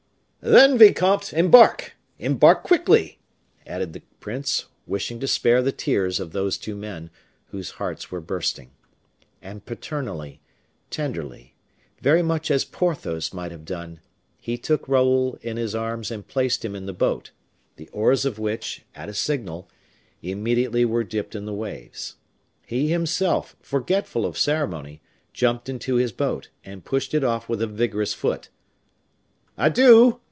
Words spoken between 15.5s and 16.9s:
his arms and placed him in